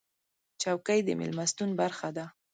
چوکۍ 0.61 0.99
د 1.03 1.09
میلمستون 1.19 1.69
برخه 1.81 2.09
ده. 2.17 2.25